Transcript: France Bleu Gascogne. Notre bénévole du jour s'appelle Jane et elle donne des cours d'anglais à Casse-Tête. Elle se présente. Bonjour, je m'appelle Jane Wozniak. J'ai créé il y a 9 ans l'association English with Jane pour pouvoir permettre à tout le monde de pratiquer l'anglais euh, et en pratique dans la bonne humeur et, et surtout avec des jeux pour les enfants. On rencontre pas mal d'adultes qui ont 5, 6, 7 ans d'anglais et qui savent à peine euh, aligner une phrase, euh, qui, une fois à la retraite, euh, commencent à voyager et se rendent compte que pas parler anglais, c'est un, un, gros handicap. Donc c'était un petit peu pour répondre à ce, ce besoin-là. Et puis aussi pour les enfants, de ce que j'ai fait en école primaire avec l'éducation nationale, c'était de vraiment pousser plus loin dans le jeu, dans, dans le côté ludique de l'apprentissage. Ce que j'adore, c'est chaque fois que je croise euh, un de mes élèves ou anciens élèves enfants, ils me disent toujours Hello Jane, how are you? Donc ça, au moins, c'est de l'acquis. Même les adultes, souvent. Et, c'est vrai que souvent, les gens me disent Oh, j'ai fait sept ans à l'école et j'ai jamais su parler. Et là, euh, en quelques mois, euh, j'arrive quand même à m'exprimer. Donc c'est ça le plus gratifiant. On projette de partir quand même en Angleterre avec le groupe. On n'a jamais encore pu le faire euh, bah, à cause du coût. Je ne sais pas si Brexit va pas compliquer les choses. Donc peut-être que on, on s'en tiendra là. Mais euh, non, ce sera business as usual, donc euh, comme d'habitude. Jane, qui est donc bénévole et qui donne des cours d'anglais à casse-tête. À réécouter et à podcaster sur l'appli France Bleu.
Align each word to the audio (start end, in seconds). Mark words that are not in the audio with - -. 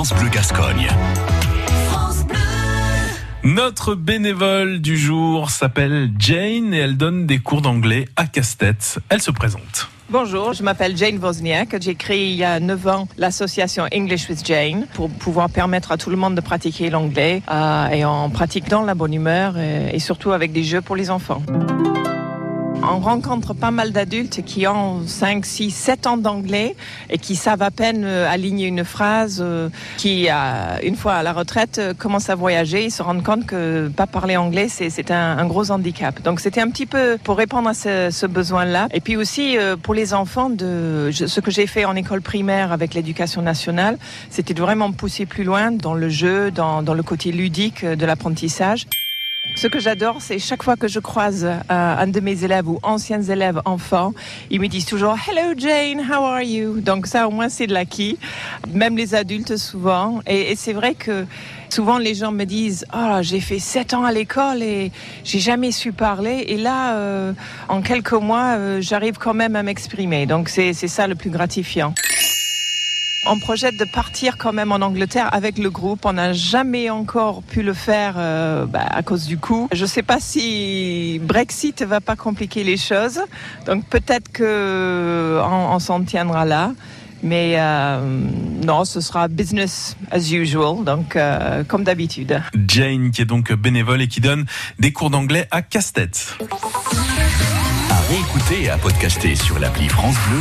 France 0.00 0.14
Bleu 0.14 0.30
Gascogne. 0.30 0.88
Notre 3.44 3.94
bénévole 3.94 4.80
du 4.80 4.96
jour 4.96 5.50
s'appelle 5.50 6.10
Jane 6.18 6.72
et 6.72 6.78
elle 6.78 6.96
donne 6.96 7.26
des 7.26 7.38
cours 7.38 7.60
d'anglais 7.60 8.06
à 8.16 8.26
Casse-Tête. 8.26 9.00
Elle 9.10 9.20
se 9.20 9.30
présente. 9.30 9.90
Bonjour, 10.08 10.54
je 10.54 10.62
m'appelle 10.62 10.96
Jane 10.96 11.18
Wozniak. 11.18 11.76
J'ai 11.82 11.96
créé 11.96 12.30
il 12.30 12.36
y 12.36 12.44
a 12.44 12.60
9 12.60 12.86
ans 12.86 13.08
l'association 13.18 13.88
English 13.94 14.30
with 14.30 14.42
Jane 14.46 14.86
pour 14.94 15.10
pouvoir 15.10 15.50
permettre 15.50 15.92
à 15.92 15.98
tout 15.98 16.08
le 16.08 16.16
monde 16.16 16.34
de 16.34 16.40
pratiquer 16.40 16.88
l'anglais 16.88 17.42
euh, 17.50 17.88
et 17.88 18.06
en 18.06 18.30
pratique 18.30 18.70
dans 18.70 18.84
la 18.84 18.94
bonne 18.94 19.12
humeur 19.12 19.58
et, 19.58 19.94
et 19.94 19.98
surtout 19.98 20.32
avec 20.32 20.52
des 20.52 20.64
jeux 20.64 20.80
pour 20.80 20.96
les 20.96 21.10
enfants. 21.10 21.42
On 22.82 22.98
rencontre 22.98 23.54
pas 23.54 23.70
mal 23.70 23.92
d'adultes 23.92 24.42
qui 24.44 24.66
ont 24.66 25.02
5, 25.06 25.44
6, 25.44 25.70
7 25.70 26.06
ans 26.06 26.16
d'anglais 26.16 26.74
et 27.10 27.18
qui 27.18 27.36
savent 27.36 27.62
à 27.62 27.70
peine 27.70 28.04
euh, 28.04 28.30
aligner 28.30 28.66
une 28.66 28.84
phrase, 28.84 29.40
euh, 29.44 29.68
qui, 29.98 30.28
une 30.82 30.96
fois 30.96 31.14
à 31.14 31.22
la 31.22 31.32
retraite, 31.32 31.78
euh, 31.78 31.94
commencent 31.94 32.30
à 32.30 32.34
voyager 32.34 32.86
et 32.86 32.90
se 32.90 33.02
rendent 33.02 33.22
compte 33.22 33.46
que 33.46 33.88
pas 33.88 34.06
parler 34.06 34.36
anglais, 34.36 34.68
c'est 34.68 35.10
un, 35.10 35.38
un, 35.38 35.46
gros 35.46 35.70
handicap. 35.70 36.22
Donc 36.22 36.40
c'était 36.40 36.60
un 36.60 36.70
petit 36.70 36.86
peu 36.86 37.18
pour 37.22 37.36
répondre 37.36 37.68
à 37.68 37.74
ce, 37.74 38.08
ce 38.10 38.26
besoin-là. 38.26 38.88
Et 38.92 39.00
puis 39.00 39.16
aussi 39.16 39.56
pour 39.82 39.94
les 39.94 40.14
enfants, 40.14 40.50
de 40.50 41.10
ce 41.12 41.40
que 41.40 41.50
j'ai 41.50 41.66
fait 41.66 41.84
en 41.84 41.94
école 41.96 42.22
primaire 42.22 42.72
avec 42.72 42.94
l'éducation 42.94 43.42
nationale, 43.42 43.98
c'était 44.30 44.54
de 44.54 44.62
vraiment 44.62 44.92
pousser 44.92 45.26
plus 45.26 45.44
loin 45.44 45.70
dans 45.70 45.94
le 45.94 46.08
jeu, 46.08 46.50
dans, 46.50 46.82
dans 46.82 46.94
le 46.94 47.02
côté 47.02 47.30
ludique 47.30 47.84
de 47.84 48.06
l'apprentissage. 48.06 48.86
Ce 49.56 49.66
que 49.66 49.78
j'adore, 49.78 50.22
c'est 50.22 50.38
chaque 50.38 50.62
fois 50.62 50.76
que 50.76 50.88
je 50.88 51.00
croise 51.00 51.44
euh, 51.44 51.58
un 51.68 52.06
de 52.06 52.20
mes 52.20 52.44
élèves 52.44 52.68
ou 52.68 52.78
anciens 52.82 53.20
élèves 53.20 53.60
enfants, 53.64 54.14
ils 54.50 54.60
me 54.60 54.68
disent 54.68 54.86
toujours 54.86 55.16
Hello 55.28 55.52
Jane, 55.56 56.00
how 56.00 56.24
are 56.24 56.42
you? 56.42 56.80
Donc 56.80 57.06
ça, 57.06 57.28
au 57.28 57.30
moins, 57.30 57.48
c'est 57.48 57.66
de 57.66 57.74
l'acquis. 57.74 58.18
Même 58.72 58.96
les 58.96 59.14
adultes, 59.14 59.56
souvent. 59.56 60.20
Et, 60.26 60.56
c'est 60.56 60.72
vrai 60.72 60.94
que 60.94 61.26
souvent, 61.68 61.98
les 61.98 62.14
gens 62.14 62.32
me 62.32 62.44
disent 62.44 62.86
Oh, 62.94 63.18
j'ai 63.20 63.40
fait 63.40 63.58
sept 63.58 63.92
ans 63.92 64.04
à 64.04 64.12
l'école 64.12 64.62
et 64.62 64.92
j'ai 65.24 65.40
jamais 65.40 65.72
su 65.72 65.92
parler. 65.92 66.44
Et 66.48 66.56
là, 66.56 66.94
euh, 66.94 67.32
en 67.68 67.82
quelques 67.82 68.12
mois, 68.12 68.56
euh, 68.56 68.80
j'arrive 68.80 69.18
quand 69.18 69.34
même 69.34 69.56
à 69.56 69.62
m'exprimer. 69.62 70.26
Donc 70.26 70.48
c'est 70.48 70.72
ça 70.72 71.06
le 71.06 71.14
plus 71.14 71.30
gratifiant. 71.30 71.92
On 73.26 73.38
projette 73.38 73.76
de 73.76 73.84
partir 73.84 74.38
quand 74.38 74.52
même 74.52 74.72
en 74.72 74.76
Angleterre 74.76 75.28
avec 75.32 75.58
le 75.58 75.68
groupe. 75.68 76.06
On 76.06 76.14
n'a 76.14 76.32
jamais 76.32 76.88
encore 76.88 77.42
pu 77.42 77.62
le 77.62 77.74
faire 77.74 78.14
euh, 78.16 78.64
bah, 78.64 78.86
à 78.90 79.02
cause 79.02 79.26
du 79.26 79.36
coût. 79.36 79.68
Je 79.72 79.82
ne 79.82 79.86
sais 79.86 80.02
pas 80.02 80.18
si 80.20 81.20
Brexit 81.22 81.82
va 81.82 82.00
pas 82.00 82.16
compliquer 82.16 82.64
les 82.64 82.78
choses. 82.78 83.20
Donc 83.66 83.84
peut-être 83.86 84.32
que 84.32 85.38
on, 85.44 85.74
on 85.74 85.78
s'en 85.78 86.02
tiendra 86.02 86.46
là. 86.46 86.72
Mais 87.22 87.56
euh, 87.58 88.00
non, 88.64 88.86
ce 88.86 89.02
sera 89.02 89.28
business 89.28 89.96
as 90.10 90.32
usual, 90.32 90.84
donc 90.84 91.16
euh, 91.16 91.62
comme 91.64 91.84
d'habitude. 91.84 92.40
Jane, 92.66 93.10
qui 93.10 93.20
est 93.20 93.26
donc 93.26 93.52
bénévole 93.52 94.00
et 94.00 94.08
qui 94.08 94.22
donne 94.22 94.46
des 94.78 94.92
cours 94.92 95.10
d'anglais 95.10 95.46
à 95.50 95.60
casse-tête. 95.60 96.38
À 97.90 98.00
réécouter 98.08 98.62
et 98.62 98.70
à 98.70 98.78
podcaster 98.78 99.34
sur 99.34 99.58
l'appli 99.58 99.88
France 99.90 100.16
Bleu. 100.28 100.38